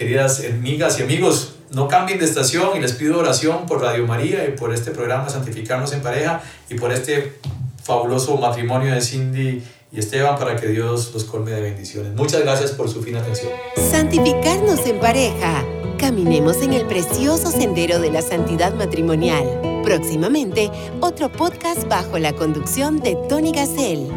[0.00, 4.48] Queridas amigas y amigos, no cambien de estación y les pido oración por Radio María
[4.48, 6.40] y por este programa Santificarnos en Pareja
[6.70, 7.34] y por este
[7.84, 12.14] fabuloso matrimonio de Cindy y Esteban para que Dios los colme de bendiciones.
[12.14, 13.52] Muchas gracias por su fina atención.
[13.90, 15.66] Santificarnos en pareja.
[15.98, 19.82] Caminemos en el precioso sendero de la santidad matrimonial.
[19.84, 20.70] Próximamente,
[21.00, 24.08] otro podcast bajo la conducción de Tony Gassel.